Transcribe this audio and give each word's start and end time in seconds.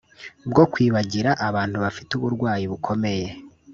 bwo 0.49 0.63
kwibagira 0.71 1.31
abantu 1.47 1.77
bafite 1.83 2.11
uburwayi 2.15 2.65
bukomeye 2.71 3.27